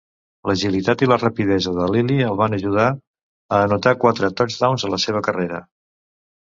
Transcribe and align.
L'agilitat 0.51 1.03
i 1.05 1.09
la 1.11 1.17
rapidesa 1.23 1.73
de 1.75 1.89
Lilly 1.97 2.17
el 2.31 2.39
van 2.41 2.57
ajudar 2.59 2.89
a 2.91 3.61
anotar 3.69 3.97
quatre 4.07 4.35
touchdowns 4.43 4.89
a 4.91 4.95
la 4.97 5.05
seva 5.09 5.27
carrera. 5.31 5.67